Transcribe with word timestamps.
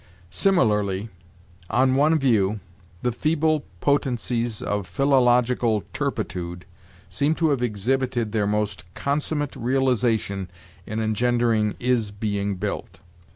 Similarly, 0.31 1.09
on 1.69 1.93
one 1.93 2.17
view, 2.17 2.59
the 3.03 3.11
feeble 3.11 3.65
potencies 3.81 4.59
of 4.59 4.87
philological 4.87 5.83
turpitude 5.93 6.65
seem 7.07 7.35
to 7.35 7.51
have 7.51 7.61
exhibited 7.61 8.31
their 8.31 8.47
most 8.47 8.91
consummate 8.95 9.55
realization 9.55 10.49
in 10.87 10.99
engendering 11.01 11.75
is 11.77 12.09
being 12.09 12.55
built. 12.55 12.97